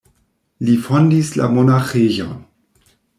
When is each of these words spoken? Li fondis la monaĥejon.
Li 0.69 0.77
fondis 0.85 1.29
la 1.41 1.49
monaĥejon. 1.57 2.33